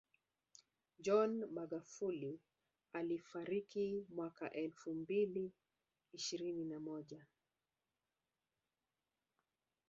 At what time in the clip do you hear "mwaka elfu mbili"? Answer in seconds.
4.09-5.51